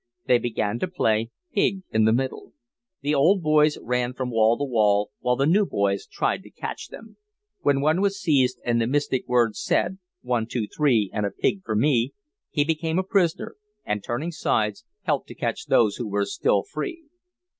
They 0.25 0.39
began 0.39 0.79
to 0.79 0.87
play 0.87 1.29
Pig 1.53 1.83
in 1.91 2.05
the 2.05 2.11
Middle. 2.11 2.53
The 3.01 3.13
old 3.13 3.43
boys 3.43 3.77
ran 3.79 4.13
from 4.13 4.31
wall 4.31 4.57
to 4.57 4.63
wall 4.63 5.11
while 5.19 5.35
the 5.35 5.45
new 5.45 5.63
boys 5.63 6.07
tried 6.07 6.41
to 6.41 6.49
catch 6.49 6.87
them: 6.87 7.17
when 7.59 7.81
one 7.81 8.01
was 8.01 8.19
seized 8.19 8.59
and 8.65 8.81
the 8.81 8.87
mystic 8.87 9.27
words 9.27 9.63
said—one, 9.63 10.47
two, 10.47 10.65
three, 10.75 11.11
and 11.13 11.23
a 11.23 11.29
pig 11.29 11.61
for 11.63 11.75
me—he 11.75 12.63
became 12.63 12.97
a 12.97 13.03
prisoner 13.03 13.57
and, 13.85 14.03
turning 14.03 14.31
sides, 14.31 14.85
helped 15.03 15.27
to 15.27 15.35
catch 15.35 15.67
those 15.67 15.97
who 15.97 16.07
were 16.07 16.25
still 16.25 16.63
free. 16.63 17.03